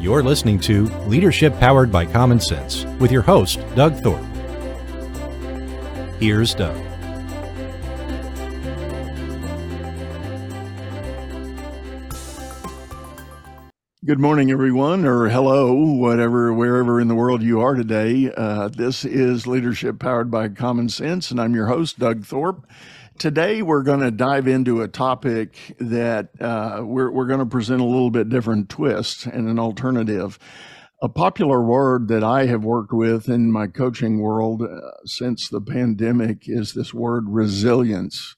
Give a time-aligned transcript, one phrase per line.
[0.00, 4.24] You're listening to Leadership Powered by Common Sense with your host, Doug Thorpe.
[6.20, 6.76] Here's Doug.
[14.04, 18.30] Good morning, everyone, or hello, whatever, wherever in the world you are today.
[18.36, 22.64] Uh, this is Leadership Powered by Common Sense, and I'm your host, Doug Thorpe.
[23.18, 27.80] Today, we're going to dive into a topic that uh, we're, we're going to present
[27.80, 30.38] a little bit different twist and an alternative.
[31.02, 35.60] A popular word that I have worked with in my coaching world uh, since the
[35.60, 38.36] pandemic is this word resilience.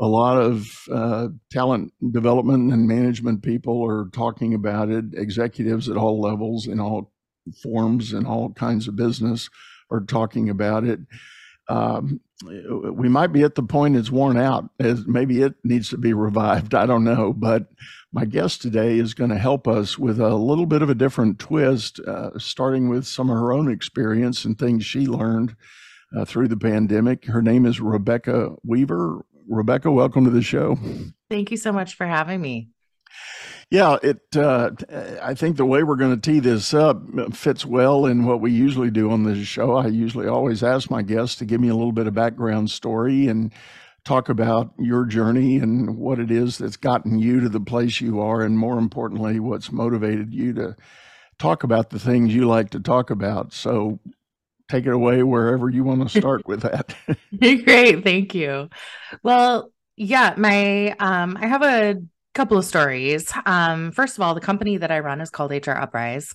[0.00, 5.04] A lot of uh, talent development and management people are talking about it.
[5.14, 7.12] Executives at all levels, in all
[7.62, 9.48] forms, and all kinds of business
[9.88, 10.98] are talking about it.
[11.68, 14.68] Um, we might be at the point it's worn out.
[14.78, 16.74] As maybe it needs to be revived.
[16.74, 17.32] I don't know.
[17.32, 17.68] But
[18.12, 21.38] my guest today is going to help us with a little bit of a different
[21.38, 25.56] twist uh, starting with some of her own experience and things she learned
[26.16, 27.24] uh, through the pandemic.
[27.24, 29.24] Her name is rebecca weaver.
[29.48, 30.78] Rebecca welcome to the show.
[31.30, 32.68] Thank you so much for having me
[33.70, 34.20] yeah, it.
[34.36, 34.70] Uh,
[35.20, 37.02] I think the way we're going to tee this up
[37.34, 39.74] fits well in what we usually do on this show.
[39.76, 43.26] I usually always ask my guests to give me a little bit of background story
[43.26, 43.52] and
[44.04, 48.20] talk about your journey and what it is that's gotten you to the place you
[48.20, 50.76] are, and more importantly, what's motivated you to
[51.38, 53.52] talk about the things you like to talk about.
[53.52, 53.98] So,
[54.68, 56.94] take it away wherever you want to start with that.
[57.38, 58.68] Great, thank you.
[59.24, 61.96] Well, yeah, my um, I have a
[62.36, 63.32] couple of stories.
[63.46, 66.34] Um, first of all, the company that I run is called HR Uprise,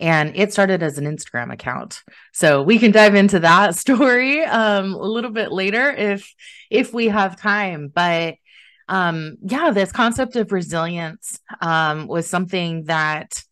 [0.00, 2.02] and it started as an Instagram account.
[2.32, 6.34] So we can dive into that story um, a little bit later if
[6.70, 7.92] if we have time.
[7.94, 8.36] But
[8.88, 13.42] um, yeah, this concept of resilience um, was something that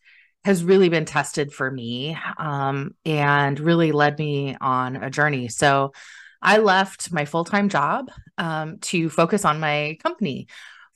[0.44, 5.48] has really been tested for me um, and really led me on a journey.
[5.48, 5.92] So
[6.40, 10.48] I left my full time job um, to focus on my company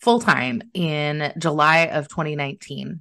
[0.04, 3.00] full time in July of 2019.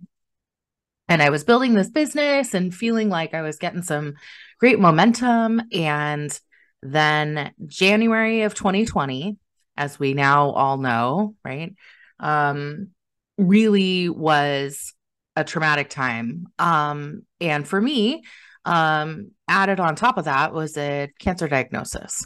[1.09, 4.13] And I was building this business and feeling like I was getting some
[4.57, 5.61] great momentum.
[5.73, 6.39] And
[6.81, 9.37] then January of 2020,
[9.75, 11.75] as we now all know, right,
[12.21, 12.91] um,
[13.37, 14.93] really was
[15.35, 16.47] a traumatic time.
[16.57, 18.23] Um, and for me,
[18.63, 22.25] um, added on top of that was a cancer diagnosis.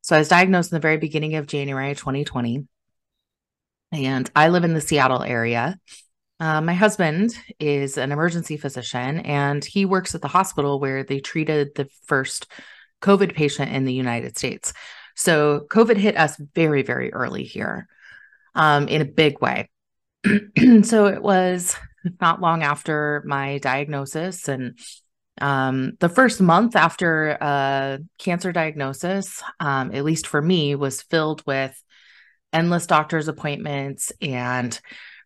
[0.00, 2.66] So I was diagnosed in the very beginning of January 2020
[3.92, 5.78] and I live in the Seattle area.
[6.40, 11.20] Uh, my husband is an emergency physician and he works at the hospital where they
[11.20, 12.46] treated the first
[13.02, 14.72] COVID patient in the United States.
[15.14, 17.88] So COVID hit us very, very early here
[18.54, 19.70] um, in a big way.
[20.82, 21.76] so it was
[22.20, 24.78] not long after my diagnosis and
[25.40, 31.44] um, the first month after a cancer diagnosis, um, at least for me, was filled
[31.44, 31.82] with
[32.54, 34.12] endless doctor's appointments.
[34.22, 34.78] And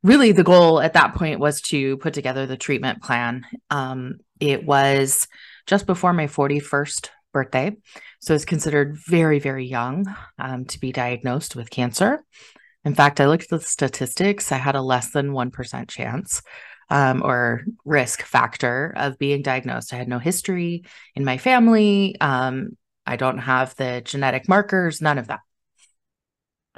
[0.03, 3.45] really the goal at that point was to put together the treatment plan.
[3.71, 5.29] Um, it was
[5.67, 7.77] just before my 41st birthday.
[8.21, 10.07] So it's considered very very young
[10.39, 12.25] um, to be diagnosed with cancer.
[12.85, 14.51] In fact i looked at the statistics.
[14.51, 16.43] I had a less than 1% chance
[16.89, 19.93] um, or risk factor of being diagnosed.
[19.93, 20.85] I had no history
[21.15, 22.17] in my family.
[22.21, 22.77] Um,
[23.09, 25.41] i don't have the genetic markers none of that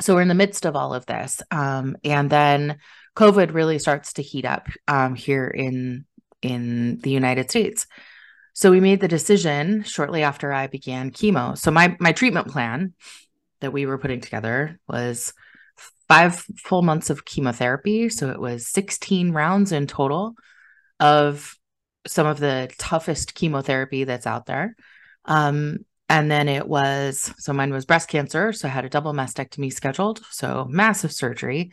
[0.00, 2.78] so we're in the midst of all of this um, and then
[3.16, 6.04] covid really starts to heat up um, here in
[6.42, 7.86] in the united states.
[8.52, 11.56] So we made the decision shortly after i began chemo.
[11.56, 12.94] So my my treatment plan
[13.60, 15.32] that we were putting together was
[16.08, 18.08] five full months of chemotherapy.
[18.08, 20.34] So it was 16 rounds in total
[20.98, 21.56] of
[22.06, 24.74] some of the toughest chemotherapy that's out there.
[25.24, 28.52] Um, and then it was, so mine was breast cancer.
[28.52, 30.20] So I had a double mastectomy scheduled.
[30.32, 31.72] So massive surgery.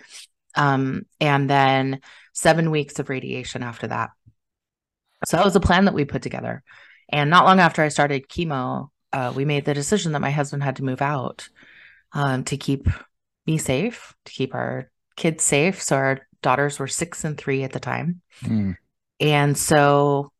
[0.53, 2.01] Um, and then
[2.33, 4.11] seven weeks of radiation after that.
[5.25, 6.61] So that was a plan that we put together.
[7.09, 10.61] And not long after I started chemo, uh, we made the decision that my husband
[10.61, 11.49] had to move out
[12.13, 12.87] um, to keep
[13.47, 15.81] me safe, to keep our kids safe.
[15.81, 18.21] So our daughters were six and three at the time.
[18.43, 18.77] Mm.
[19.19, 20.31] And so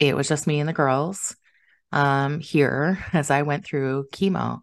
[0.00, 1.36] it was just me and the girls
[1.94, 4.60] um, here as I went through chemo.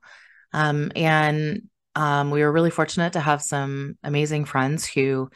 [0.54, 1.63] Um, and
[1.95, 5.30] um, we were really fortunate to have some amazing friends who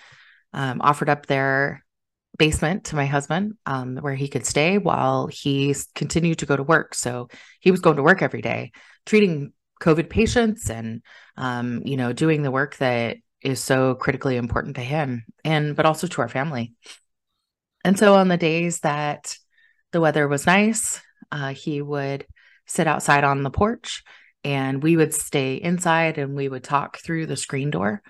[0.54, 1.84] um, offered up their
[2.38, 6.64] basement to my husband um, where he could stay while he continued to go to
[6.64, 6.94] work.
[6.94, 7.30] So
[7.62, 8.74] he was going to work every day,
[9.06, 11.02] treating COVID patients and,
[11.38, 15.86] um, you know, doing the work that is so critically important to him and, but
[15.86, 16.74] also to our family.
[17.86, 19.38] And so on the days that
[19.94, 21.00] the weather was nice,
[21.32, 22.26] uh, he would
[22.66, 24.04] sit outside on the porch
[24.44, 28.02] and we would stay inside and we would talk through the screen door.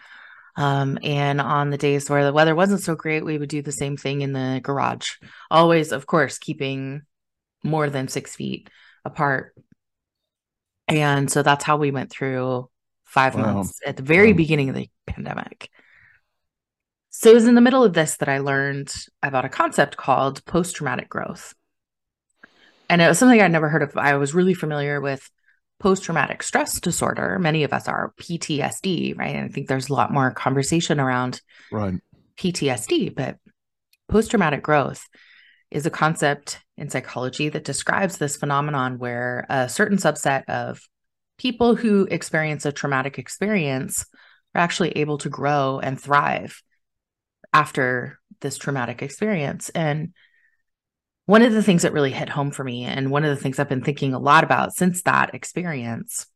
[0.58, 3.72] Um, and on the days where the weather wasn't so great, we would do the
[3.72, 5.12] same thing in the garage.
[5.52, 7.02] Always, of course, keeping
[7.64, 8.70] more than six feet
[9.04, 9.54] apart.
[10.88, 12.70] And so that's how we went through
[13.04, 13.54] five wow.
[13.54, 14.38] months at the very wow.
[14.38, 15.70] beginning of the pandemic.
[17.10, 20.44] So it was in the middle of this that I learned about a concept called
[20.46, 21.54] post traumatic growth.
[22.90, 23.98] And it was something I'd never heard of.
[23.98, 25.30] I was really familiar with
[25.80, 27.38] post traumatic stress disorder.
[27.40, 29.36] Many of us are PTSD, right?
[29.36, 31.42] And I think there's a lot more conversation around
[31.72, 31.96] right.
[32.38, 33.38] PTSD, but
[34.10, 35.08] post traumatic growth
[35.72, 40.80] is a concept in psychology that describes this phenomenon where a certain subset of
[41.38, 44.06] people who experience a traumatic experience
[44.54, 46.62] are actually able to grow and thrive
[47.54, 49.70] after this traumatic experience.
[49.70, 50.14] And
[51.26, 53.60] one of the things that really hit home for me, and one of the things
[53.60, 56.28] I've been thinking a lot about since that experience,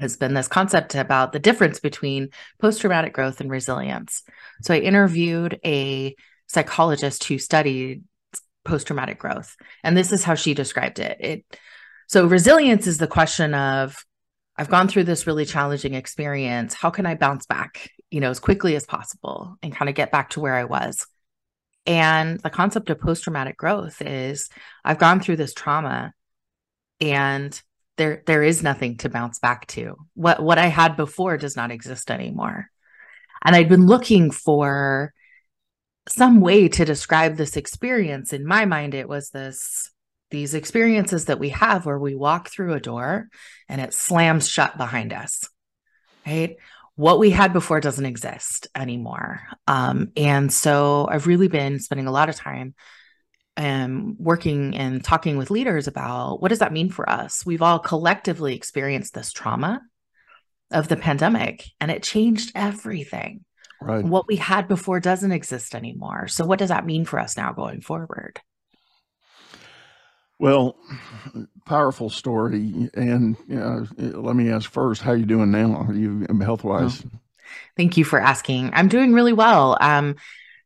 [0.00, 2.30] has been this concept about the difference between
[2.60, 4.22] post traumatic growth and resilience.
[4.62, 6.14] So I interviewed a
[6.46, 8.04] psychologist who studied
[8.64, 11.16] post traumatic growth, and this is how she described it.
[11.20, 11.44] It
[12.06, 14.04] so resilience is the question of
[14.56, 16.74] I've gone through this really challenging experience.
[16.74, 20.10] How can I bounce back, you know, as quickly as possible and kind of get
[20.10, 21.06] back to where I was?
[21.86, 24.48] And the concept of post traumatic growth is
[24.84, 26.12] I've gone through this trauma
[27.00, 27.60] and
[27.96, 29.96] there there is nothing to bounce back to.
[30.14, 32.68] What what I had before does not exist anymore.
[33.42, 35.12] And I'd been looking for
[36.08, 38.32] some way to describe this experience.
[38.32, 39.90] In my mind it was this
[40.30, 43.28] these experiences that we have where we walk through a door
[43.68, 45.48] and it slams shut behind us,
[46.26, 46.56] right?
[47.00, 49.40] What we had before doesn't exist anymore.
[49.66, 52.74] Um, and so I've really been spending a lot of time
[53.56, 57.42] um, working and talking with leaders about what does that mean for us?
[57.46, 59.80] We've all collectively experienced this trauma
[60.70, 63.46] of the pandemic and it changed everything.
[63.80, 64.04] Right.
[64.04, 66.28] What we had before doesn't exist anymore.
[66.28, 68.40] So, what does that mean for us now going forward?
[70.40, 70.74] Well,
[71.66, 72.88] powerful story.
[72.94, 75.84] And know, let me ask first, how you doing now?
[75.86, 77.04] Are you health wise?
[77.04, 77.18] Oh,
[77.76, 78.70] thank you for asking.
[78.72, 79.76] I'm doing really well.
[79.78, 80.16] Um,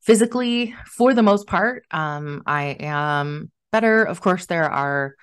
[0.00, 4.04] physically, for the most part, um, I am better.
[4.04, 5.16] Of course, there are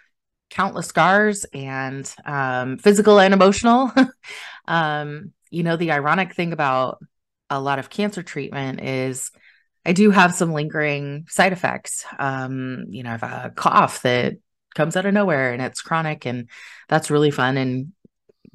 [0.49, 3.89] countless scars and um, physical and emotional.
[4.67, 7.01] um, you know, the ironic thing about
[7.49, 9.31] a lot of cancer treatment is
[9.85, 12.05] I do have some lingering side effects.
[12.19, 14.35] Um, you know, I have a cough that
[14.75, 16.49] comes out of nowhere and it's chronic, and
[16.87, 17.93] that's really fun in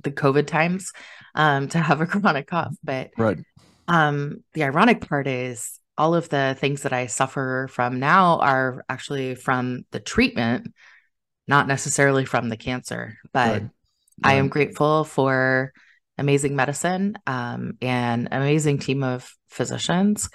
[0.03, 0.93] the COVID times
[1.35, 2.75] um, to have a chronic cough.
[2.85, 3.39] But right.
[3.89, 8.85] um, the ironic part is all of the things that I suffer from now are
[8.89, 10.73] actually from the treatment,
[11.49, 13.19] not necessarily from the cancer.
[13.33, 13.71] But right.
[14.25, 14.33] Right.
[14.33, 15.73] I am grateful for
[16.19, 20.31] amazing medicine um, and amazing team of physicians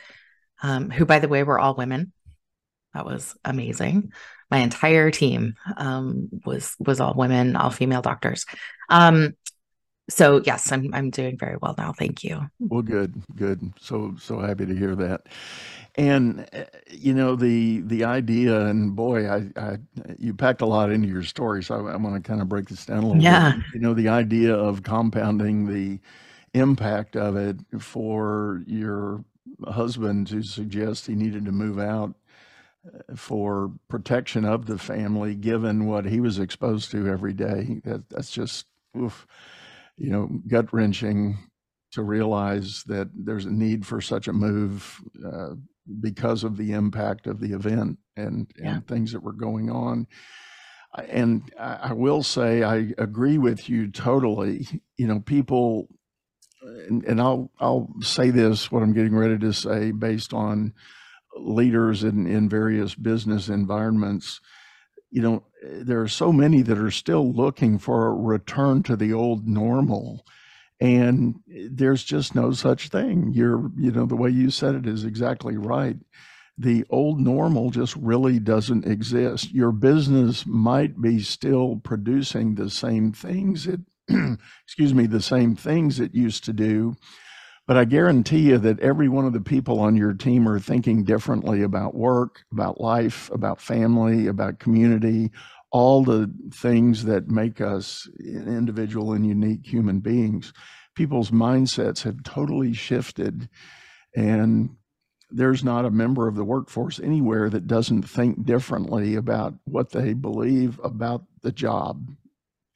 [0.61, 2.13] um, who, by the way, were all women.
[2.93, 4.11] That was amazing.
[4.49, 8.45] My entire team um, was was all women, all female doctors.
[8.89, 9.35] Um,
[10.09, 11.93] so yes, I'm I'm doing very well now.
[11.93, 12.41] Thank you.
[12.59, 13.61] Well, good, good.
[13.79, 15.27] So so happy to hear that.
[15.95, 19.77] And uh, you know the the idea, and boy, I, I
[20.17, 22.69] you packed a lot into your story, so I, am going to kind of break
[22.69, 23.55] this down a little yeah.
[23.55, 23.65] bit.
[23.74, 26.00] You know the idea of compounding the
[26.53, 29.24] impact of it for your
[29.65, 32.15] husband to suggest he needed to move out
[32.86, 37.81] uh, for protection of the family, given what he was exposed to every day.
[37.83, 38.65] That, that's just,
[38.98, 39.27] oof,
[39.98, 41.38] you know, gut wrenching
[41.91, 45.55] to realize that there's a need for such a move uh,
[46.00, 48.75] because of the impact of the event and, yeah.
[48.75, 50.07] and things that were going on.
[50.93, 54.67] And I will say, I agree with you totally.
[54.98, 55.88] You know, people
[56.62, 60.74] and, and I'll I'll say this what I'm getting ready to say based on
[61.36, 64.41] leaders in in various business environments.
[65.10, 69.13] You know, there are so many that are still looking for a return to the
[69.13, 70.25] old normal.
[70.80, 73.32] And there's just no such thing.
[73.36, 75.98] You're, you know, the way you said it is exactly right
[76.58, 79.51] the old normal just really doesn't exist.
[79.51, 83.80] Your business might be still producing the same things it
[84.65, 86.96] excuse me, the same things it used to do.
[87.67, 91.03] But I guarantee you that every one of the people on your team are thinking
[91.03, 95.31] differently about work, about life, about family, about community,
[95.72, 100.51] all the things that make us individual and unique human beings.
[100.96, 103.48] People's mindsets have totally shifted.
[104.15, 104.75] And
[105.29, 110.13] there's not a member of the workforce anywhere that doesn't think differently about what they
[110.13, 112.10] believe about the job.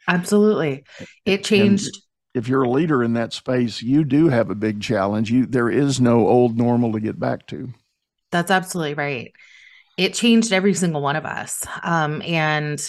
[0.08, 0.84] Absolutely.
[1.26, 1.88] It changed.
[1.88, 1.96] And
[2.36, 5.32] if you're a leader in that space, you do have a big challenge.
[5.32, 7.70] You there is no old normal to get back to.
[8.32, 9.32] That's absolutely right.
[9.98, 11.66] It changed every single one of us.
[11.84, 12.80] Um, and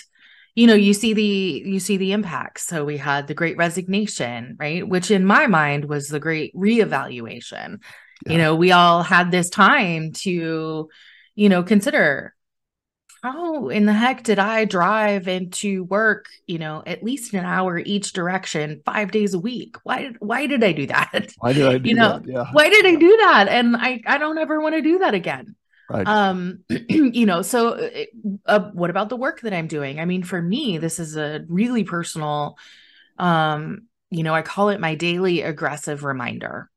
[0.56, 2.66] you know, you see the you see the impacts.
[2.66, 4.87] So we had the great resignation, right?
[4.87, 7.82] Which in my mind was the great reevaluation.
[8.25, 8.32] Yeah.
[8.32, 10.88] You know, we all had this time to,
[11.35, 12.35] you know, consider
[13.33, 17.78] how in the heck did I drive into work, you know, at least an hour
[17.78, 19.76] each direction, five days a week?
[19.83, 21.33] Why did why did I do that?
[21.38, 22.26] Why did I do you know, that?
[22.26, 22.47] Yeah.
[22.52, 23.49] Why did I do that?
[23.49, 25.56] And I I don't ever want to do that again.
[25.90, 26.06] Right.
[26.06, 27.90] Um, you know, so
[28.47, 30.00] uh, what about the work that I'm doing?
[30.00, 32.56] I mean, for me, this is a really personal
[33.18, 36.71] um, you know, I call it my daily aggressive reminder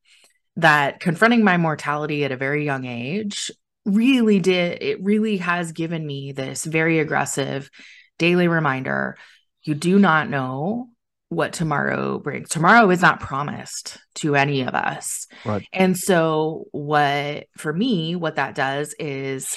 [0.56, 3.52] that confronting my mortality at a very young age
[3.90, 7.70] really did it really has given me this very aggressive
[8.18, 9.18] daily reminder.
[9.64, 10.90] You do not know
[11.30, 12.50] what tomorrow brings.
[12.50, 15.28] Tomorrow is not promised to any of us.
[15.46, 15.66] Right.
[15.72, 19.56] And so what for me what that does is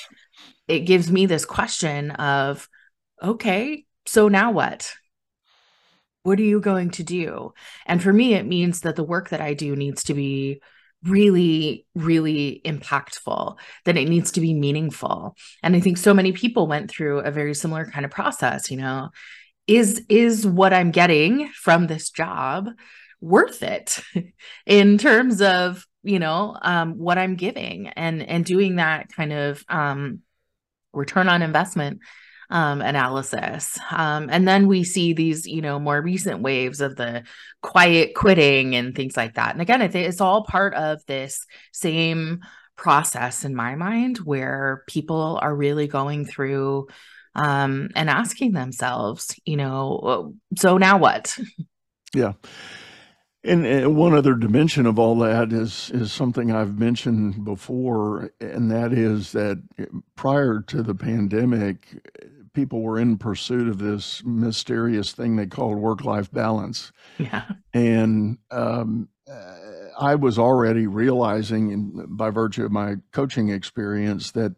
[0.68, 2.68] it gives me this question of
[3.22, 4.92] okay so now what?
[6.24, 7.52] What are you going to do?
[7.86, 10.60] And for me it means that the work that i do needs to be
[11.04, 15.37] really really impactful that it needs to be meaningful.
[15.62, 18.76] And i think so many people went through a very similar kind of process you
[18.76, 19.11] know
[19.66, 22.68] is is what i'm getting from this job
[23.21, 24.00] worth it
[24.66, 27.88] in terms of you know um, what i'm giving?
[27.88, 30.21] And and doing that kind of um,
[30.92, 32.00] return on investment
[32.52, 33.78] um, analysis.
[33.90, 37.25] Um, and then we see these, you know, more recent waves of the
[37.62, 39.52] quiet quitting and things like that.
[39.52, 42.40] And again, it's all part of this same
[42.76, 46.88] process in my mind where people are really going through
[47.35, 51.37] um, and asking themselves, you know, so now what?
[52.14, 52.35] Yeah.
[53.44, 58.71] And, and, one other dimension of all that is is something I've mentioned before, and
[58.71, 59.61] that is that
[60.14, 61.87] prior to the pandemic,
[62.54, 66.92] people were in pursuit of this mysterious thing they called work life balance.
[67.18, 67.44] Yeah.
[67.73, 69.56] And um, uh,
[69.99, 74.54] I was already realizing, in, by virtue of my coaching experience, that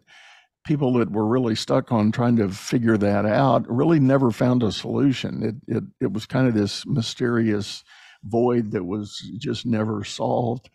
[0.66, 4.72] people that were really stuck on trying to figure that out really never found a
[4.72, 5.42] solution.
[5.42, 7.84] It, it, it was kind of this mysterious
[8.22, 10.70] void that was just never solved.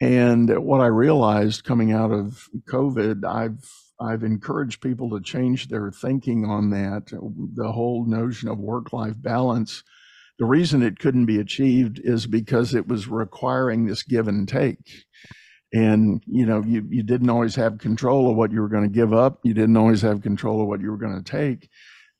[0.00, 3.64] And what I realized coming out of COVID, I've
[4.00, 7.12] I've encouraged people to change their thinking on that.
[7.54, 9.82] The whole notion of work life balance.
[10.38, 15.04] The reason it couldn't be achieved is because it was requiring this give and take.
[15.72, 18.94] And you know, you, you didn't always have control of what you were going to
[18.94, 19.40] give up.
[19.44, 21.68] You didn't always have control of what you were going to take.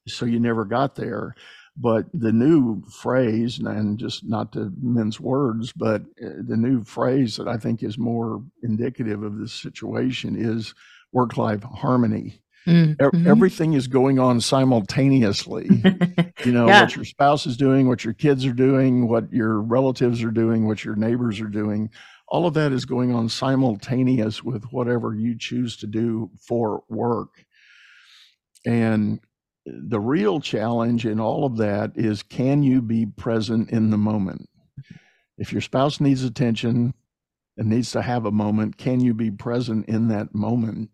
[0.09, 1.35] So you never got there.
[1.77, 7.37] But the new phrase, and just not to mince words, but uh, the new phrase
[7.37, 10.75] that I think is more indicative of this situation is
[11.13, 12.43] work life harmony.
[12.67, 13.27] Mm-hmm.
[13.27, 15.69] Everything is going on simultaneously.
[16.45, 16.83] you know, yeah.
[16.83, 20.67] what your spouse is doing, what your kids are doing, what your relatives are doing,
[20.67, 21.91] what your neighbors are doing.
[22.29, 27.45] All of that is going on simultaneous with whatever you choose to do for work.
[28.65, 29.21] And
[29.67, 34.49] the real challenge in all of that is can you be present in the moment?
[35.37, 36.95] If your spouse needs attention
[37.57, 40.91] and needs to have a moment, can you be present in that moment?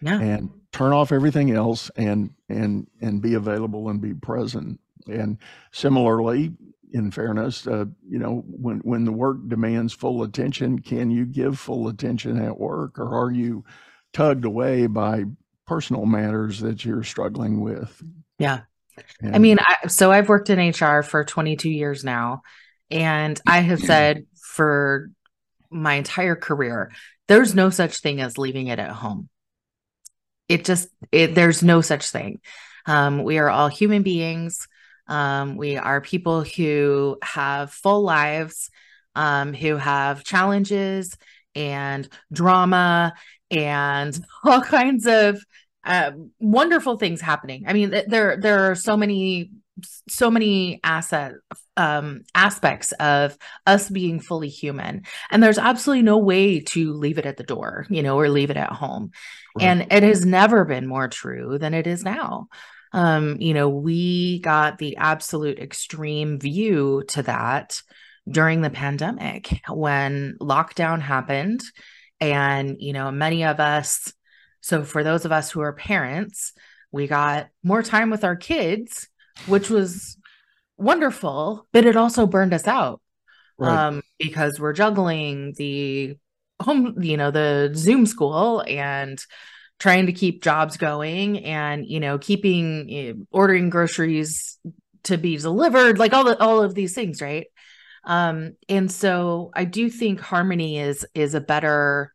[0.00, 0.20] Yeah.
[0.20, 4.80] and turn off everything else and and and be available and be present.
[5.06, 5.38] And
[5.72, 6.52] similarly
[6.92, 11.58] in fairness uh, you know when when the work demands full attention can you give
[11.58, 13.64] full attention at work or are you
[14.12, 15.24] tugged away by
[15.66, 18.02] personal matters that you're struggling with?
[18.38, 18.60] Yeah.
[19.20, 22.42] And, i mean I, so i've worked in hr for 22 years now
[22.90, 25.10] and i have said for
[25.70, 26.90] my entire career
[27.28, 29.28] there's no such thing as leaving it at home
[30.48, 32.40] it just it, there's no such thing.
[32.86, 34.66] Um, we are all human beings.
[35.06, 38.70] Um, we are people who have full lives
[39.14, 41.16] um, who have challenges
[41.54, 43.14] and drama
[43.50, 45.42] and all kinds of
[45.84, 47.64] uh, wonderful things happening.
[47.66, 49.50] I mean there there are so many
[50.08, 51.34] so many asset
[51.76, 55.04] um, aspects of us being fully human.
[55.30, 58.50] And there's absolutely no way to leave it at the door you know or leave
[58.50, 59.12] it at home
[59.56, 59.66] right.
[59.66, 62.48] and it has never been more true than it is now
[62.92, 67.82] um, you know we got the absolute extreme view to that
[68.28, 71.62] during the pandemic when lockdown happened
[72.20, 74.12] And, you know, many of us,
[74.60, 76.52] so for those of us who are parents,
[76.90, 79.08] we got more time with our kids,
[79.46, 80.16] which was
[80.76, 83.00] wonderful, but it also burned us out.
[83.56, 83.86] Right.
[83.86, 86.16] Um, because we're juggling the
[86.60, 89.18] home, you know, the Zoom school and
[89.78, 94.58] trying to keep jobs going and, you know, keeping know, ordering groceries
[95.04, 97.46] to be delivered, like all the all of these things, right?
[98.04, 102.12] Um, and so I do think harmony is is a better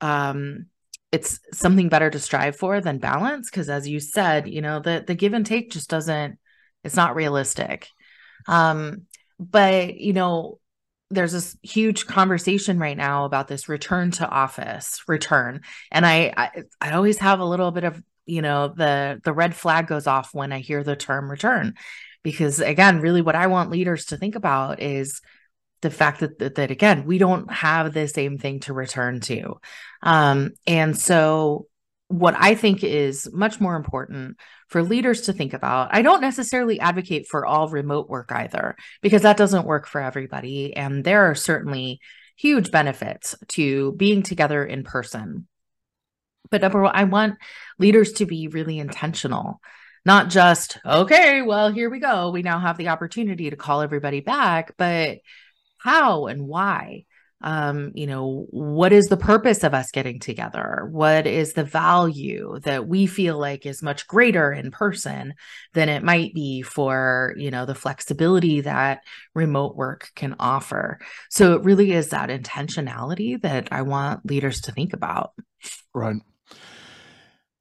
[0.00, 0.66] um
[1.12, 5.04] it's something better to strive for than balance because as you said you know the
[5.06, 6.38] the give and take just doesn't
[6.84, 7.88] it's not realistic
[8.48, 9.02] um
[9.38, 10.58] but you know
[11.10, 15.62] there's this huge conversation right now about this return to office return.
[15.90, 19.54] And I, I i always have a little bit of you know the the red
[19.54, 21.74] flag goes off when i hear the term return.
[22.22, 25.20] Because again really what i want leaders to think about is
[25.82, 29.58] the fact that, that, that again we don't have the same thing to return to.
[30.02, 31.66] Um, and so
[32.08, 34.36] what i think is much more important
[34.70, 35.88] for leaders to think about.
[35.92, 40.74] I don't necessarily advocate for all remote work either because that doesn't work for everybody
[40.74, 42.00] and there are certainly
[42.36, 45.46] huge benefits to being together in person.
[46.50, 47.36] But number one i want
[47.78, 49.60] leaders to be really intentional
[50.04, 52.30] not just okay well here we go.
[52.30, 55.18] We now have the opportunity to call everybody back but
[55.78, 57.04] how and why
[57.42, 62.58] um you know what is the purpose of us getting together what is the value
[62.64, 65.34] that we feel like is much greater in person
[65.72, 69.00] than it might be for you know the flexibility that
[69.34, 70.98] remote work can offer
[71.30, 75.32] so it really is that intentionality that i want leaders to think about
[75.94, 76.16] right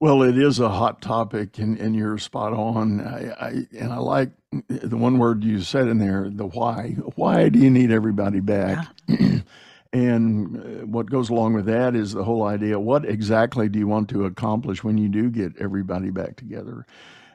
[0.01, 3.01] well, it is a hot topic, and, and you're spot on.
[3.01, 4.31] I, I, and I like
[4.69, 6.91] the one word you said in there, the why.
[7.15, 8.87] Why do you need everybody back?
[9.07, 9.39] Yeah.
[9.91, 13.87] and uh, what goes along with that is the whole idea: what exactly do you
[13.87, 16.85] want to accomplish when you do get everybody back together?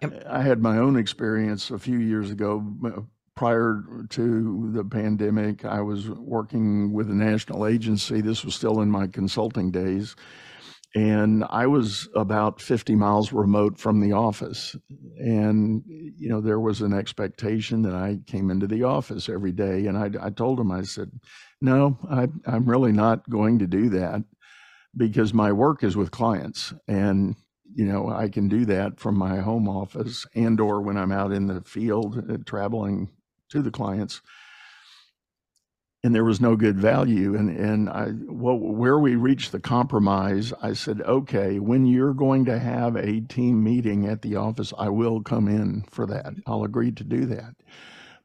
[0.02, 0.24] Yep.
[0.28, 2.64] I had my own experience a few years ago.
[2.84, 3.00] Uh,
[3.34, 8.20] prior to the pandemic, I was working with a national agency.
[8.20, 10.14] This was still in my consulting days
[10.94, 14.76] and I was about 50 miles remote from the office.
[15.18, 19.86] And, you know, there was an expectation that I came into the office every day.
[19.86, 21.10] And I, I told him, I said,
[21.60, 24.22] no, I, I'm really not going to do that
[24.96, 26.72] because my work is with clients.
[26.86, 27.36] And,
[27.74, 31.32] you know, I can do that from my home office and or when I'm out
[31.32, 33.10] in the field uh, traveling
[33.50, 34.20] to the clients
[36.04, 37.34] and there was no good value.
[37.34, 42.44] And and I well, where we reached the compromise, I said, okay, when you're going
[42.46, 46.34] to have a team meeting at the office, I will come in for that.
[46.46, 47.56] I'll agree to do that.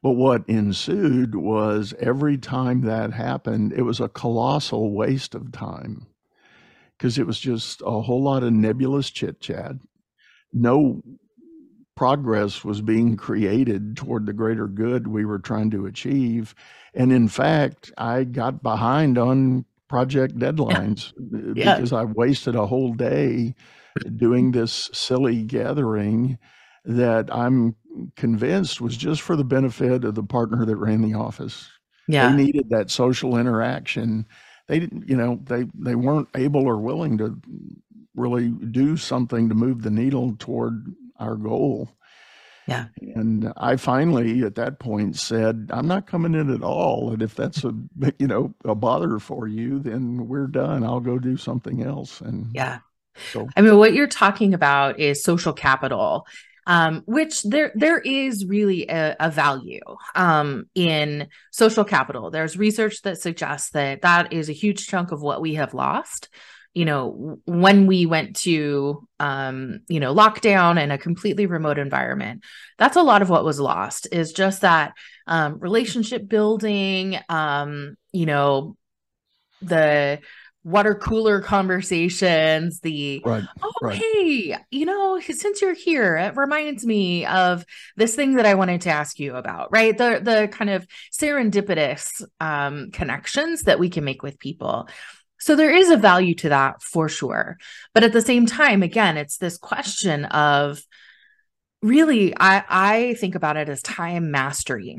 [0.02, 6.06] But what ensued was every time that happened, it was a colossal waste of time
[6.98, 9.76] because it was just a whole lot of nebulous chit chat.
[10.52, 11.02] No
[11.96, 16.54] progress was being created toward the greater good we were trying to achieve.
[16.94, 21.12] And in fact, I got behind on project deadlines
[21.56, 21.76] yeah.
[21.76, 23.54] because I wasted a whole day
[24.16, 26.38] doing this silly gathering
[26.84, 27.76] that I'm
[28.16, 31.68] convinced was just for the benefit of the partner that ran the office.
[32.08, 32.30] Yeah.
[32.30, 34.26] They needed that social interaction.
[34.68, 37.40] They didn't, you know, they they weren't able or willing to
[38.14, 41.90] really do something to move the needle toward our goal.
[42.70, 42.86] Yeah.
[43.16, 47.12] And I finally, at that point, said, I'm not coming in at all.
[47.12, 47.74] And if that's a,
[48.18, 50.84] you know, a bother for you, then we're done.
[50.84, 52.20] I'll go do something else.
[52.20, 52.78] And yeah.
[53.32, 56.26] So, I mean, what you're talking about is social capital.
[56.66, 59.80] Um, which there there is really a, a value
[60.14, 62.30] um, in social capital.
[62.30, 66.28] There's research that suggests that that is a huge chunk of what we have lost
[66.74, 72.42] you know when we went to um you know lockdown and a completely remote environment
[72.78, 74.92] that's a lot of what was lost is just that
[75.26, 78.76] um relationship building um you know
[79.62, 80.20] the
[80.62, 83.96] water cooler conversations the right, oh right.
[83.96, 87.64] hey you know since you're here it reminds me of
[87.96, 92.22] this thing that i wanted to ask you about right the the kind of serendipitous
[92.40, 94.86] um connections that we can make with people
[95.40, 97.56] so there is a value to that for sure.
[97.94, 100.82] But at the same time, again, it's this question of
[101.82, 104.98] really, I, I think about it as time mastery.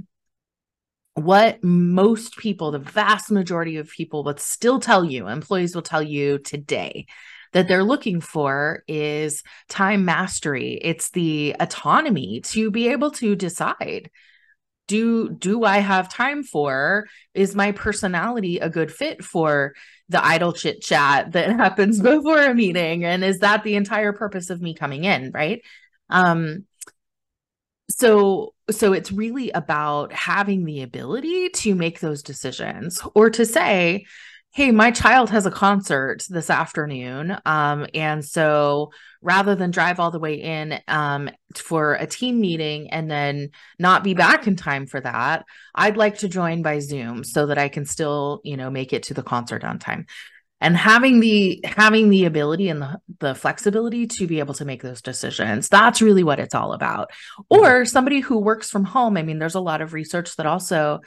[1.13, 6.01] What most people, the vast majority of people would still tell you, employees will tell
[6.01, 7.05] you today
[7.53, 10.79] that they're looking for is time mastery.
[10.81, 14.09] It's the autonomy to be able to decide
[14.87, 17.07] do do i have time for?
[17.33, 19.73] Is my personality a good fit for
[20.09, 23.05] the idle chit chat that happens before a meeting?
[23.05, 25.61] And is that the entire purpose of me coming in right?
[26.09, 26.65] Um
[27.89, 34.05] so so it's really about having the ability to make those decisions or to say
[34.53, 37.37] hey, my child has a concert this afternoon.
[37.45, 42.89] Um, and so rather than drive all the way in um, for a team meeting
[42.89, 47.23] and then not be back in time for that, I'd like to join by Zoom
[47.23, 50.05] so that I can still, you know, make it to the concert on time.
[50.63, 54.83] And having the having the ability and the, the flexibility to be able to make
[54.83, 57.09] those decisions, that's really what it's all about.
[57.51, 57.63] Mm-hmm.
[57.65, 59.17] Or somebody who works from home.
[59.17, 60.99] I mean, there's a lot of research that also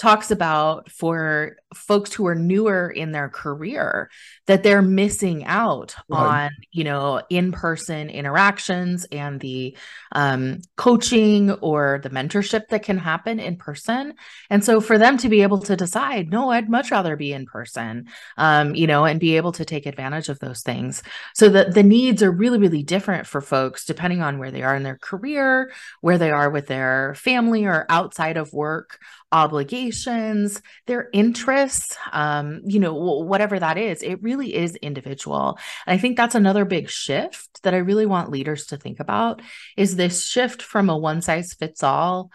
[0.00, 4.10] talks about for folks who are newer in their career
[4.46, 6.46] that they're missing out right.
[6.46, 9.76] on you know in-person interactions and the
[10.12, 14.14] um, coaching or the mentorship that can happen in person
[14.48, 17.44] and so for them to be able to decide no i'd much rather be in
[17.44, 18.08] person
[18.38, 21.02] um, you know and be able to take advantage of those things
[21.34, 24.74] so that the needs are really really different for folks depending on where they are
[24.74, 28.98] in their career where they are with their family or outside of work
[29.32, 35.58] obligations, their interests, um, you know, whatever that is, it really is individual.
[35.86, 39.40] And I think that's another big shift that I really want leaders to think about
[39.76, 42.30] is this shift from a one size fits all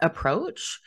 [0.00, 0.80] approach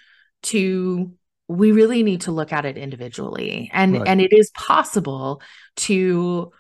[0.44, 1.12] to
[1.48, 4.08] we really need to look at it individually and right.
[4.08, 5.42] and it is possible
[5.78, 6.52] to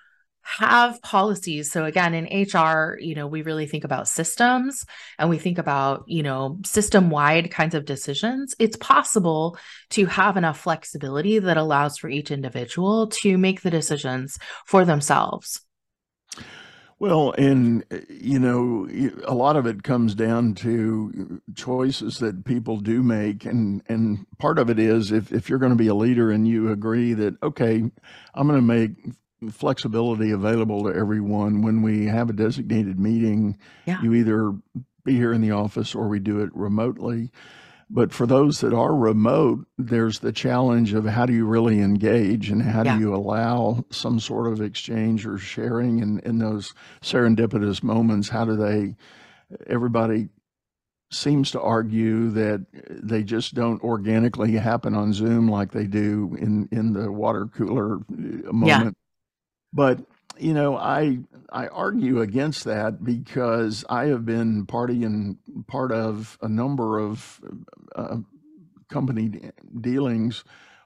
[0.47, 1.71] have policies.
[1.71, 4.85] So again in hr you know we really think about systems
[5.19, 8.55] and we think about you know system wide kinds of decisions.
[8.57, 9.57] It's possible
[9.89, 15.61] to have enough flexibility that allows for each individual to make the decisions for themselves.
[16.99, 18.87] Well, and you know,
[19.25, 24.57] a lot of it comes down to choices that people do make, and and part
[24.57, 27.35] of it is if if you're going to be a leader and you agree that
[27.43, 27.83] okay,
[28.33, 29.13] I'm going to make
[29.51, 33.57] flexibility available to everyone when we have a designated meeting.
[33.85, 34.01] Yeah.
[34.01, 34.53] You either
[35.03, 37.31] be here in the office or we do it remotely.
[37.89, 42.49] But for those that are remote, there's the challenge of how do you really engage
[42.49, 42.95] and how yeah.
[42.95, 48.43] do you allow some sort of exchange or sharing and in those serendipitous moments, how
[48.43, 48.95] do they
[49.67, 50.27] everybody
[51.09, 56.67] seems to argue that they just don't organically happen on Zoom like they do in
[56.71, 58.97] in the water cooler uh, moment.
[58.97, 59.06] Yeah.
[59.73, 59.99] But
[60.39, 61.19] you know, I
[61.51, 67.39] I argue against that because I have been party and part of a number of
[67.95, 68.17] uh,
[68.89, 70.43] company dealings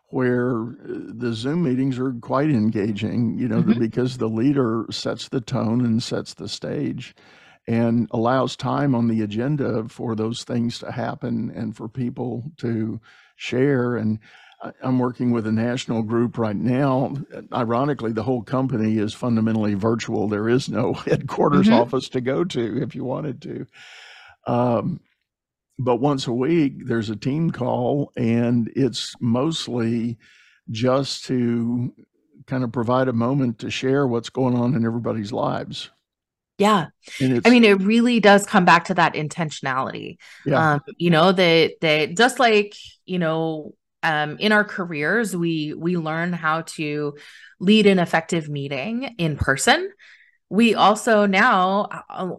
[0.10, 3.38] where the Zoom meetings are quite engaging.
[3.38, 3.80] You know, mm-hmm.
[3.80, 7.15] because the leader sets the tone and sets the stage,
[7.67, 13.00] and allows time on the agenda for those things to happen and for people to
[13.36, 14.20] share and
[14.84, 17.15] I'm working with a national group right now.
[17.52, 20.28] Ironically, the whole company is fundamentally virtual.
[20.28, 21.82] There is no headquarters mm-hmm.
[21.82, 23.65] office to go to if you wanted to.
[24.45, 25.00] Um,
[25.80, 30.19] but once a week, there's a team call, and it's mostly
[30.69, 31.93] just to
[32.45, 35.89] kind of provide a moment to share what's going on in everybody's lives.
[36.58, 36.88] Yeah.
[37.19, 40.17] I mean, it really does come back to that intentionality.
[40.45, 40.74] Yeah.
[40.74, 45.98] Um, you know, that that just like, you know, um, in our careers, we we
[45.98, 47.16] learn how to
[47.60, 49.92] lead an effective meeting in person.
[50.50, 51.88] We also now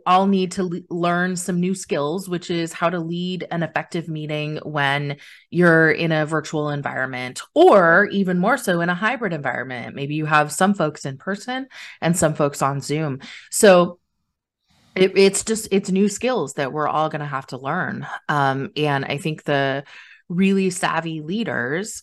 [0.05, 4.07] all need to le- learn some new skills, which is how to lead an effective
[4.07, 5.17] meeting when
[5.49, 9.97] you're in a virtual environment, or even more so in a hybrid environment.
[9.97, 11.69] Maybe you have some folks in person
[12.03, 13.21] and some folks on Zoom.
[13.51, 13.99] So
[14.95, 18.07] it, it's just it's new skills that we're all going to have to learn.
[18.29, 19.85] Um, and I think the
[20.29, 22.03] really savvy leaders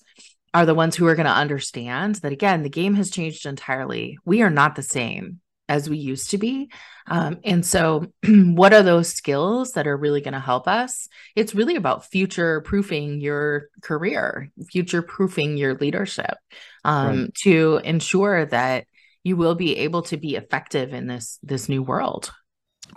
[0.53, 4.17] are the ones who are going to understand that again the game has changed entirely.
[4.25, 6.71] We are not the same as we used to be.
[7.05, 11.07] Um, and so what are those skills that are really going to help us?
[11.35, 16.37] It's really about future proofing your career future proofing your leadership
[16.83, 17.33] um, right.
[17.43, 18.85] to ensure that
[19.23, 22.31] you will be able to be effective in this this new world.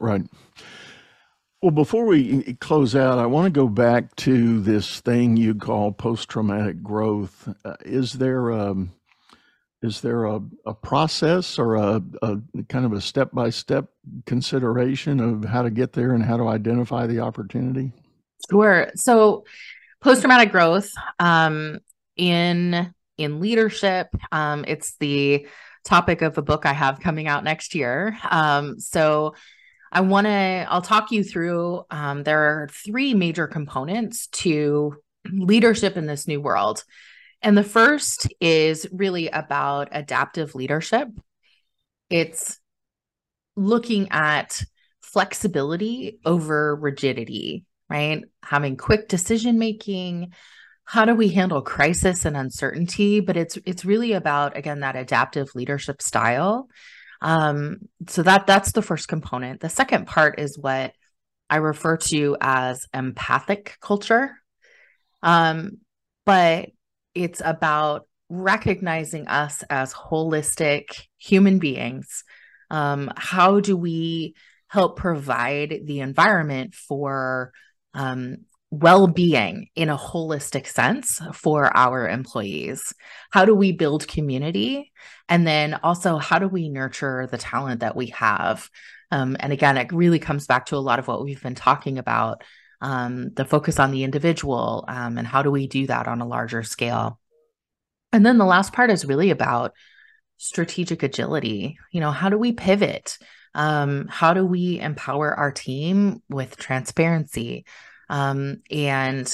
[0.01, 0.23] Right
[1.63, 5.93] well, before we close out, I want to go back to this thing you call
[5.93, 7.49] post-traumatic growth.
[7.65, 8.93] Uh, is there a, um,
[9.81, 13.87] is there a, a process or a, a kind of a step-by-step
[14.27, 17.93] consideration of how to get there and how to identify the opportunity?
[18.51, 18.91] Sure.
[18.97, 19.45] So,
[20.01, 21.79] post-traumatic growth um,
[22.17, 25.47] in in leadership, um, it's the
[25.85, 28.19] topic of a book I have coming out next year.
[28.29, 29.35] Um, so
[29.93, 31.85] I want to, I'll talk you through.
[31.91, 34.97] Um, there are three major components to
[35.31, 36.83] leadership in this new world.
[37.43, 41.09] And the first is really about adaptive leadership.
[42.09, 42.59] It's
[43.55, 44.63] looking at
[45.03, 48.23] flexibility over rigidity, right?
[48.43, 50.33] Having quick decision making.
[50.85, 53.21] How do we handle crisis and uncertainty?
[53.21, 56.69] But it's it's really about again that adaptive leadership style.
[57.23, 59.61] Um, so that that's the first component.
[59.61, 60.93] The second part is what
[61.49, 64.33] I refer to as empathic culture.
[65.23, 65.79] Um,
[66.27, 66.71] but
[67.15, 70.85] it's about recognizing us as holistic
[71.19, 72.25] human beings.
[72.71, 74.35] Um, how do we
[74.67, 77.53] help provide the environment for
[77.95, 78.39] um,
[78.73, 82.95] well being in a holistic sense for our employees?
[83.31, 84.91] How do we build community?
[85.29, 88.71] And then also, how do we nurture the talent that we have?
[89.11, 91.99] Um, and again, it really comes back to a lot of what we've been talking
[91.99, 92.43] about
[92.81, 96.27] um, the focus on the individual, um, and how do we do that on a
[96.27, 97.21] larger scale.
[98.11, 99.73] And then the last part is really about
[100.39, 101.79] strategic agility.
[101.93, 103.19] You know, how do we pivot?
[103.55, 107.67] Um, how do we empower our team with transparency?
[108.13, 109.27] Um, and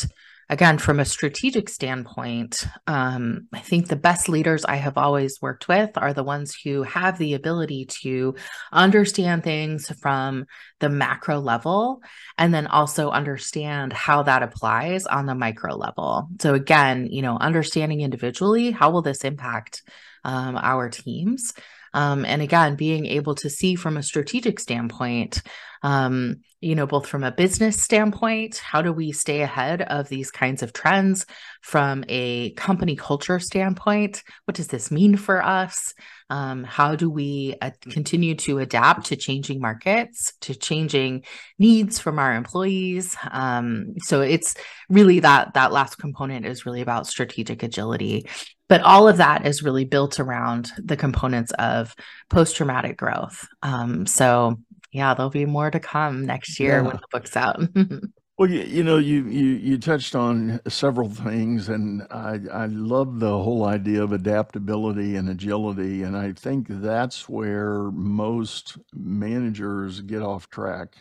[0.49, 5.67] again, from a strategic standpoint, um, I think the best leaders I have always worked
[5.67, 8.37] with are the ones who have the ability to
[8.73, 10.47] understand things from
[10.79, 12.03] the macro level
[12.39, 16.29] and then also understand how that applies on the micro level.
[16.41, 19.83] So, again, you know, understanding individually how will this impact
[20.25, 21.53] um, our teams?
[21.95, 25.43] Um, and again, being able to see from a strategic standpoint,
[25.83, 30.31] um, you know, both from a business standpoint, how do we stay ahead of these
[30.31, 31.25] kinds of trends?
[31.63, 35.95] From a company culture standpoint, what does this mean for us?
[36.31, 41.25] Um, how do we uh, continue to adapt to changing markets, to changing
[41.59, 43.17] needs from our employees?
[43.31, 44.55] Um, so it's
[44.89, 48.27] really that that last component is really about strategic agility
[48.69, 51.95] but all of that is really built around the components of
[52.31, 53.47] post-traumatic growth.
[53.63, 54.59] Um, so
[54.93, 56.83] yeah there'll be more to come next year yeah.
[56.83, 57.61] when the book's out.
[58.39, 63.19] Well you, you, know you, you you touched on several things and I, I love
[63.19, 70.23] the whole idea of adaptability and agility and i think that's where most managers get
[70.23, 70.95] off track.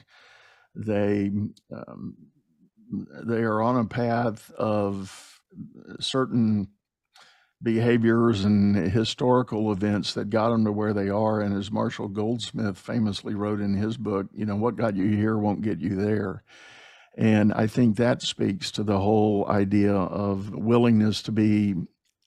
[0.73, 1.29] They
[1.71, 2.15] um,
[3.23, 5.39] they are on a path of
[5.99, 6.69] certain
[7.61, 11.41] behaviors and historical events that got them to where they are.
[11.41, 15.37] And as Marshall Goldsmith famously wrote in his book, you know, what got you here
[15.37, 16.43] won't get you there.
[17.17, 21.73] And I think that speaks to the whole idea of willingness to be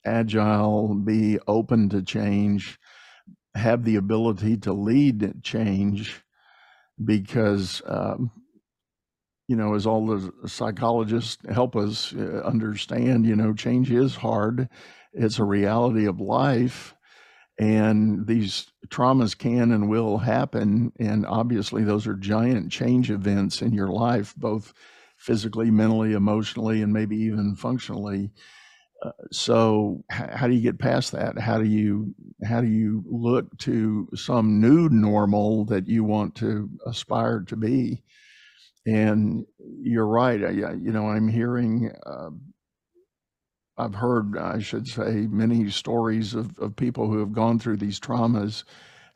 [0.05, 2.81] agile, be open to change,
[3.55, 6.23] have the ability to lead change
[7.03, 8.33] because um,
[9.47, 14.69] you know, as all the psychologists help us uh, understand, you know, change is hard
[15.13, 16.95] it's a reality of life
[17.59, 23.73] and these traumas can and will happen and obviously those are giant change events in
[23.73, 24.73] your life both
[25.21, 28.33] physically mentally emotionally and maybe even functionally.
[29.03, 31.39] Uh, so how do you get past that?
[31.39, 36.71] How do you how do you look to some new normal that you want to
[36.87, 38.03] aspire to be?
[38.87, 39.45] And
[39.83, 42.31] you're right I, you know i'm hearing uh,
[43.81, 47.99] I've heard, I should say, many stories of, of people who have gone through these
[47.99, 48.65] traumas.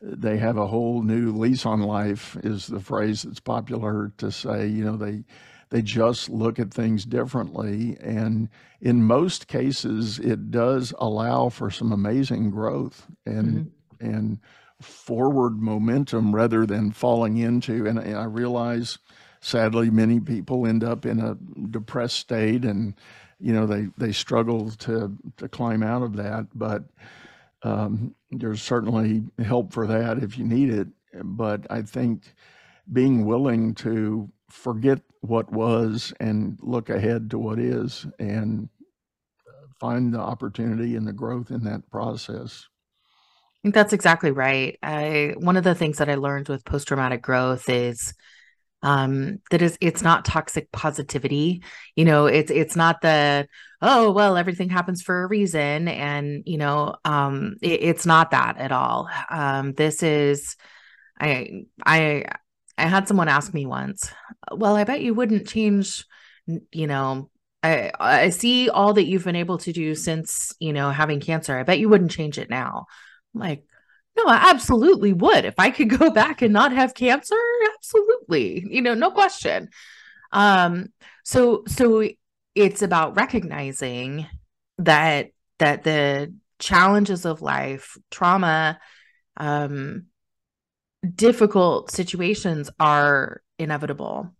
[0.00, 4.66] They have a whole new lease on life, is the phrase that's popular to say.
[4.66, 5.24] You know, they
[5.70, 8.48] they just look at things differently, and
[8.80, 14.06] in most cases, it does allow for some amazing growth and mm-hmm.
[14.06, 14.40] and
[14.80, 17.86] forward momentum rather than falling into.
[17.86, 18.98] And, and I realize,
[19.40, 21.36] sadly, many people end up in a
[21.68, 22.94] depressed state and
[23.44, 26.82] you know they they struggle to to climb out of that but
[27.62, 30.88] um, there's certainly help for that if you need it
[31.22, 32.34] but i think
[32.92, 38.68] being willing to forget what was and look ahead to what is and
[39.78, 42.66] find the opportunity and the growth in that process
[43.62, 44.78] I think that's exactly right.
[44.82, 48.12] I one of the things that I learned with post traumatic growth is
[48.84, 51.62] um, that is it's not toxic positivity.
[51.96, 53.48] You know it's it's not the
[53.82, 58.58] oh well everything happens for a reason and you know um, it, it's not that
[58.58, 59.08] at all.
[59.30, 60.56] Um, this is
[61.20, 62.24] i i
[62.76, 64.10] i had someone ask me once
[64.50, 66.04] well i bet you wouldn't change
[66.72, 67.30] you know
[67.62, 71.56] I, I see all that you've been able to do since you know having cancer.
[71.56, 72.84] I bet you wouldn't change it now.
[73.34, 73.64] I'm like
[74.16, 75.44] No, I absolutely would.
[75.44, 77.36] If I could go back and not have cancer,
[77.74, 78.64] absolutely.
[78.68, 79.68] You know, no question.
[80.32, 80.88] Um
[81.24, 82.08] so so
[82.54, 84.26] it's about recognizing
[84.78, 88.78] that that the challenges of life, trauma,
[89.36, 90.06] um
[91.14, 94.34] difficult situations are inevitable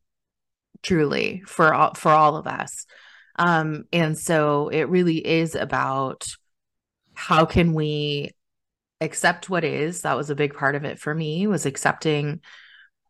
[0.83, 2.87] truly for all for all of us
[3.39, 6.25] um and so it really is about
[7.15, 8.33] how can we
[9.05, 12.41] accept what is that was a big part of it for me was accepting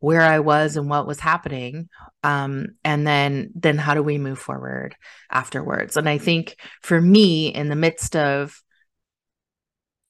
[0.00, 1.88] where i was and what was happening
[2.22, 4.94] um and then then how do we move forward
[5.30, 5.96] afterwards?
[5.96, 8.60] And i think for me in the midst of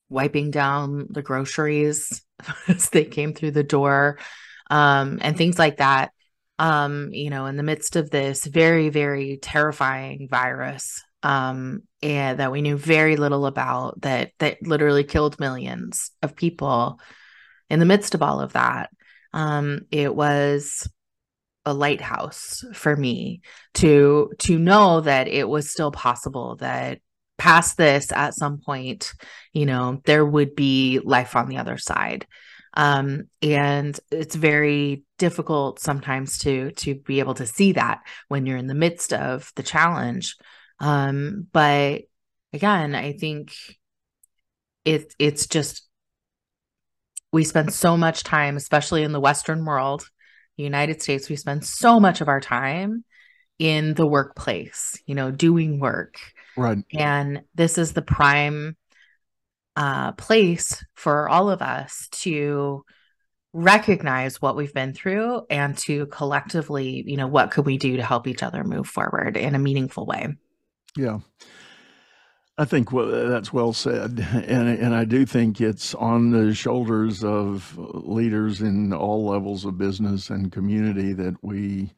[0.09, 2.23] wiping down the groceries
[2.69, 4.19] as they came through the door
[4.71, 6.11] um, and things like that
[6.59, 12.53] um, you know in the midst of this very very terrifying virus um, and that
[12.53, 17.01] we knew very little about that that literally killed millions of people
[17.71, 18.91] in the midst of all of that.
[19.33, 20.89] Um, it was
[21.65, 23.41] a lighthouse for me
[23.73, 27.01] to to know that it was still possible that
[27.39, 29.13] past this at some point
[29.53, 32.27] you know there would be life on the other side.
[32.77, 38.59] Um, and it's very difficult sometimes to to be able to see that when you're
[38.59, 40.37] in the midst of the challenge
[40.81, 42.03] um, but
[42.53, 43.55] again i think
[44.85, 45.89] it it's just
[47.33, 50.09] we spend so much time especially in the western world
[50.57, 53.05] the united states we spend so much of our time
[53.59, 56.17] in the workplace you know doing work
[56.57, 56.79] Right.
[56.93, 58.77] and this is the prime
[59.77, 62.85] uh, place for all of us to
[63.53, 68.03] recognize what we've been through and to collectively, you know, what could we do to
[68.03, 70.29] help each other move forward in a meaningful way.
[70.97, 71.19] Yeah.
[72.57, 77.77] I think that's well said, and and I do think it's on the shoulders of
[77.77, 81.91] leaders in all levels of business and community that we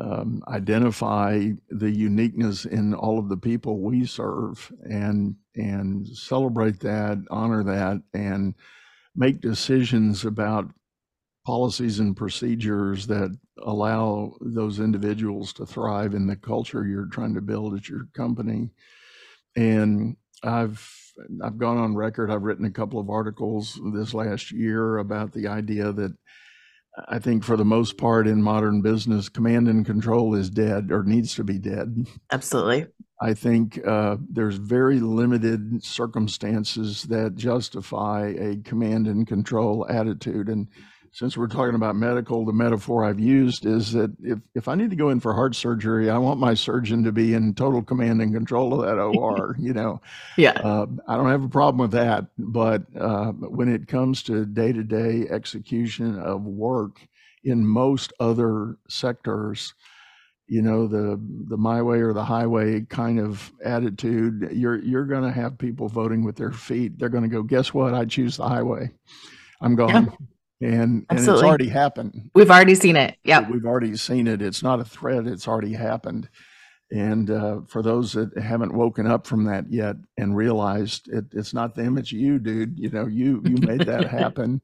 [0.00, 7.18] um, identify the uniqueness in all of the people we serve and and celebrate that,
[7.30, 8.54] honor that, and
[9.16, 10.70] make decisions about
[11.44, 17.40] policies and procedures that allow those individuals to thrive in the culture you're trying to
[17.40, 18.70] build at your company.
[19.56, 20.90] And I've
[21.42, 22.30] I've gone on record.
[22.30, 26.12] I've written a couple of articles this last year about the idea that
[27.08, 31.02] I think for the most part in modern business, command and control is dead or
[31.02, 32.06] needs to be dead.
[32.32, 32.86] Absolutely.
[33.20, 40.48] I think uh, there's very limited circumstances that justify a command and control attitude.
[40.48, 40.68] And
[41.14, 44.90] since we're talking about medical, the metaphor I've used is that if, if I need
[44.90, 48.20] to go in for heart surgery, I want my surgeon to be in total command
[48.20, 49.54] and control of that OR.
[49.60, 50.00] you know,
[50.36, 50.54] Yeah.
[50.54, 52.26] uh, I don't have a problem with that.
[52.36, 56.98] But uh, when it comes to day to day execution of work
[57.44, 59.72] in most other sectors,
[60.48, 65.22] you know the the my way or the highway kind of attitude you're you're going
[65.22, 68.36] to have people voting with their feet they're going to go guess what i choose
[68.36, 68.90] the highway
[69.62, 70.14] i'm gone
[70.60, 72.30] and and it's already happened.
[72.34, 73.16] We've already seen it.
[73.24, 73.50] Yep.
[73.50, 74.40] we've already seen it.
[74.40, 75.26] It's not a threat.
[75.26, 76.28] It's already happened.
[76.92, 81.52] And uh, for those that haven't woken up from that yet and realized it, it's
[81.54, 82.78] not them it's you dude.
[82.78, 84.60] You know you you made that happen.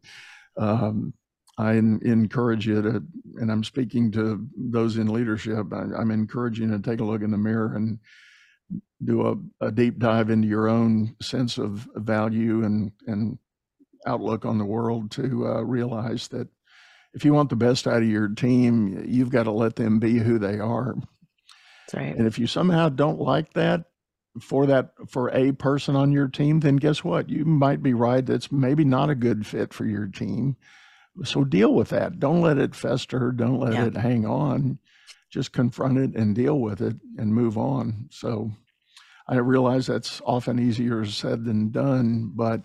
[0.56, 1.14] Um,
[1.60, 3.02] I en- encourage you to,
[3.36, 7.20] and I'm speaking to those in leadership, I, I'm encouraging you to take a look
[7.20, 7.98] in the mirror and
[9.04, 13.38] do a, a deep dive into your own sense of value and, and
[14.06, 16.48] outlook on the world to uh, realize that
[17.12, 20.18] if you want the best out of your team, you've got to let them be
[20.18, 20.94] who they are.
[21.86, 22.16] That's right.
[22.16, 23.84] And if you somehow don't like that
[24.40, 27.28] for that for a person on your team, then guess what?
[27.28, 28.24] You might be right.
[28.24, 30.56] That's maybe not a good fit for your team.
[31.24, 32.20] So deal with that.
[32.20, 33.32] Don't let it fester.
[33.32, 33.86] Don't let Yeah.
[33.86, 34.78] it hang on.
[35.30, 38.08] Just confront it and deal with it and move on.
[38.10, 38.52] So
[39.26, 42.62] I realize that's often easier said than done, but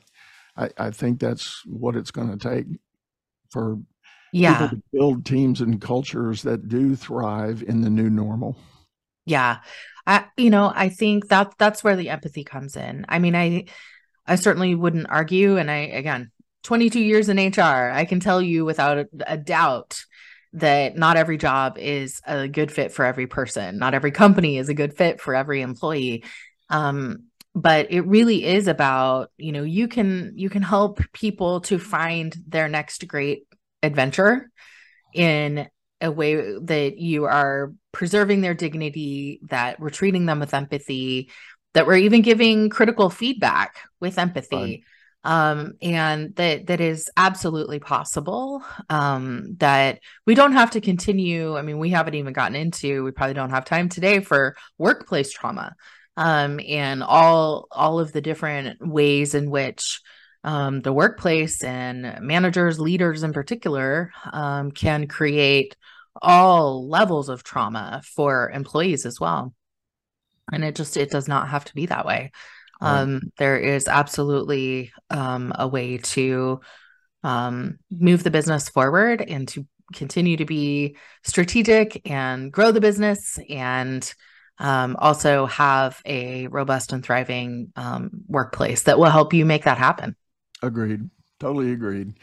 [0.58, 2.66] I, I think that's what it's going to take
[3.52, 3.80] for
[4.34, 4.54] Yeah.
[4.68, 8.58] people to build teams and cultures that do thrive in the new normal.
[9.26, 9.58] Yeah.
[10.08, 13.06] I you know, I think that that's where the empathy comes in.
[13.10, 13.66] I mean, I
[14.28, 16.32] I certainly wouldn't argue and I again,
[16.64, 20.04] 22 years in HR, I can tell you without a, a doubt
[20.54, 23.78] that not every job is a good fit for every person.
[23.78, 26.24] Not every company is a good fit for every employee.
[26.70, 27.26] Um
[27.56, 32.36] but it really is about, you know, you can you can help people to find
[32.48, 33.48] their next great
[33.82, 34.52] adventure
[35.14, 35.68] in
[36.02, 41.32] a way that you are preserving their dignity, that we're treating them with empathy,
[41.74, 44.84] that we're even giving critical feedback with empathy.
[45.24, 48.64] um, and that that is absolutely possible.
[48.90, 51.58] Um, that we don't have to continue.
[51.58, 53.04] I mean, we haven't even gotten into.
[53.04, 55.74] We probably don't have time today for workplace trauma,
[56.18, 60.02] um, and all all of the different ways in which
[60.44, 65.76] um, the workplace and managers, leaders in particular, um, can create
[66.22, 69.54] all levels of trauma for employees as well.
[70.52, 72.32] And it just it does not have to be that way.
[72.82, 73.02] Right.
[73.02, 76.60] Um, there is absolutely um, a way to
[77.24, 83.40] um, move the business forward and to continue to be strategic and grow the business
[83.50, 84.14] and
[84.58, 89.78] um, also have a robust and thriving um, workplace that will help you make that
[89.78, 90.16] happen.
[90.62, 91.10] Agreed.
[91.40, 92.14] Totally agreed.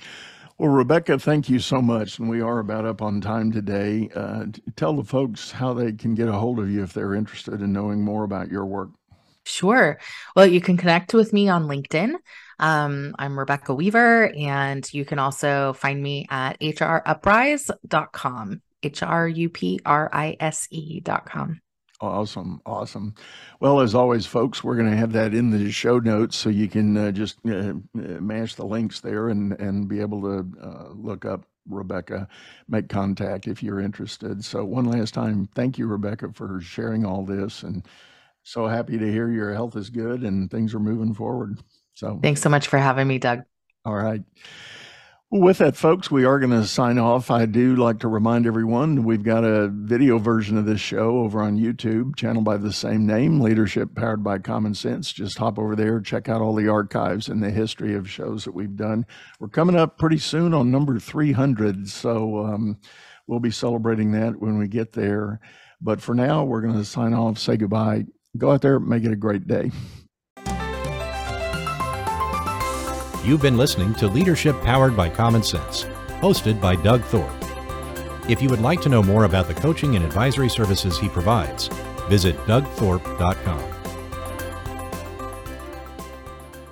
[0.58, 2.18] Well, Rebecca, thank you so much.
[2.18, 4.08] And we are about up on time today.
[4.14, 7.60] Uh, tell the folks how they can get a hold of you if they're interested
[7.60, 8.90] in knowing more about your work.
[9.44, 9.98] Sure.
[10.36, 12.14] Well, you can connect with me on LinkedIn.
[12.60, 19.48] Um, I'm Rebecca Weaver, and you can also find me at hruprise.com, H R U
[19.48, 21.60] P R I S E.com.
[22.02, 22.60] Awesome.
[22.66, 23.14] Awesome.
[23.60, 26.68] Well, as always, folks, we're going to have that in the show notes so you
[26.68, 30.88] can uh, just uh, uh, mash the links there and, and be able to uh,
[30.94, 32.26] look up Rebecca,
[32.68, 34.44] make contact if you're interested.
[34.44, 37.62] So, one last time, thank you, Rebecca, for sharing all this.
[37.62, 37.86] And
[38.42, 41.60] so happy to hear your health is good and things are moving forward.
[41.94, 43.42] So, thanks so much for having me, Doug.
[43.84, 44.22] All right.
[45.34, 47.30] With that, folks, we are going to sign off.
[47.30, 51.40] I do like to remind everyone we've got a video version of this show over
[51.40, 55.10] on YouTube, channel by the same name, Leadership Powered by Common Sense.
[55.10, 58.52] Just hop over there, check out all the archives and the history of shows that
[58.52, 59.06] we've done.
[59.40, 62.78] We're coming up pretty soon on number 300, so um,
[63.26, 65.40] we'll be celebrating that when we get there.
[65.80, 68.04] But for now, we're going to sign off, say goodbye.
[68.36, 69.70] Go out there, make it a great day.
[73.24, 75.84] You've been listening to Leadership Powered by Common Sense,
[76.20, 77.30] hosted by Doug Thorpe.
[78.28, 81.68] If you would like to know more about the coaching and advisory services he provides,
[82.08, 83.71] visit dougthorpe.com.